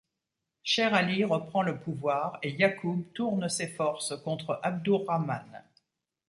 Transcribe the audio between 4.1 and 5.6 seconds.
contre Abdur Rahman.